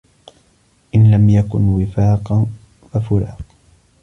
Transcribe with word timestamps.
إن 0.95 1.11
لم 1.11 1.29
يكن 1.29 1.63
وفاق 1.69 2.45
ففراق 2.93 3.41